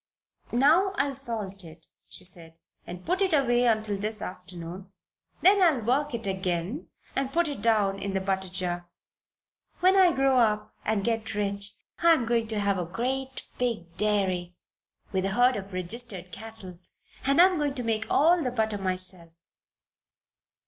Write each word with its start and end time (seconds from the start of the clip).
"Now 0.51 0.93
I'll 0.95 1.13
salt 1.13 1.63
it," 1.63 1.85
she 2.07 2.25
said; 2.25 2.55
"and 2.87 3.05
put 3.05 3.21
it 3.21 3.35
away 3.35 3.65
until 3.67 3.99
this 3.99 4.19
afternoon, 4.19 4.87
and 4.87 4.87
then 5.43 5.61
I'll 5.61 5.83
work 5.83 6.15
it 6.15 6.25
again 6.25 6.87
and 7.15 7.31
put 7.31 7.47
it 7.47 7.61
down 7.61 7.99
in 7.99 8.15
the 8.15 8.19
butter 8.19 8.49
jar. 8.49 8.89
When 9.79 9.95
I 9.95 10.11
grow 10.11 10.39
up 10.39 10.73
and 10.83 11.03
get 11.05 11.35
rich 11.35 11.73
I 11.99 12.13
am 12.13 12.25
going 12.25 12.47
to 12.47 12.59
have 12.59 12.79
a 12.79 12.85
great, 12.85 13.43
big 13.59 13.95
dairy; 13.97 14.55
with 15.11 15.23
a 15.25 15.29
herd 15.33 15.55
of 15.55 15.71
registered 15.71 16.31
cattle, 16.31 16.79
and 17.23 17.39
I'm 17.39 17.59
going 17.59 17.75
to 17.75 17.83
make 17.83 18.07
all 18.09 18.43
the 18.43 18.49
butter 18.49 18.79
myself." 18.79 19.29